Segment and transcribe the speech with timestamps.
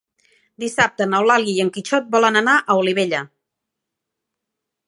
[0.63, 3.23] Dissabte n'Eulàlia i en Quixot volen anar a Olivella.